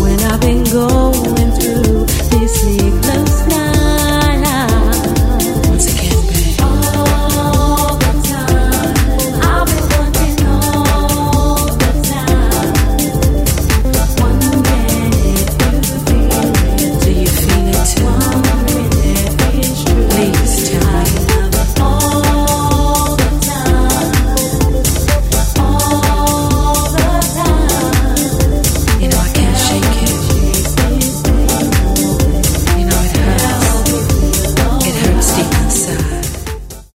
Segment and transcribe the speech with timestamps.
[0.00, 1.39] when I've been going.